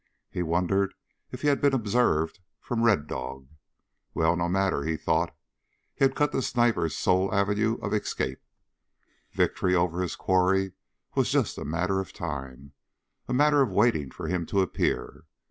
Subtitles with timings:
[0.31, 0.95] He wondered
[1.31, 3.49] if he had been observed from Red Dog.
[4.15, 5.29] Well, no matter, he thought.
[5.93, 8.41] He had cut the sniper's sole avenue of escape.
[9.33, 10.73] Victory over his quarry
[11.13, 12.73] was just a matter of time,
[13.27, 15.25] a matter of waiting for him to appear.